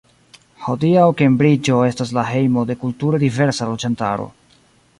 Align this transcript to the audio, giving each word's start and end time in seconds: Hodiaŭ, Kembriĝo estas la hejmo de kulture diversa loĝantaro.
Hodiaŭ, 0.67 1.03
Kembriĝo 1.19 1.75
estas 1.89 2.13
la 2.19 2.23
hejmo 2.29 2.63
de 2.71 2.79
kulture 2.85 3.23
diversa 3.25 3.69
loĝantaro. 3.73 4.27